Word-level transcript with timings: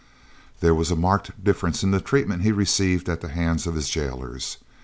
There 0.61 0.73
was 0.73 0.89
a 0.89 0.95
marked 0.95 1.43
difference 1.43 1.83
in 1.83 1.91
the 1.91 2.01
treatment 2.01 2.41
he 2.41 2.51
received 2.51 3.07
at 3.07 3.21
the 3.21 3.29
hands 3.29 3.67
of 3.67 3.75
his 3.75 3.87
jailers. 3.87 4.57